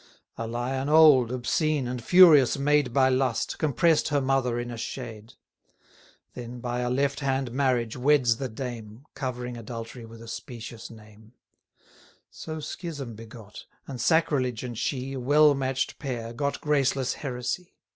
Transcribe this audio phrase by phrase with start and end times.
[0.35, 4.77] 350 A Lion old, obscene, and furious made By lust, compress'd her mother in a
[4.77, 5.35] shade;
[6.33, 11.33] Then, by a left hand marriage, weds the dame, Covering adultery with a specious name:
[12.31, 17.75] So Schism begot; and Sacrilege and she, A well match'd pair, got graceless Heresy.